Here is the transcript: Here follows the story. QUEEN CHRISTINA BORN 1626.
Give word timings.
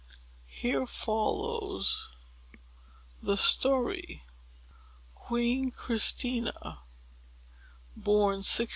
Here 0.47 0.87
follows 0.87 2.09
the 3.21 3.37
story. 3.37 4.23
QUEEN 5.13 5.69
CHRISTINA 5.69 6.79
BORN 7.95 8.37
1626. 8.41 8.69